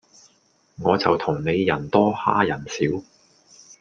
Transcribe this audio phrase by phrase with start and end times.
[0.79, 2.87] 我就同你人多哈人少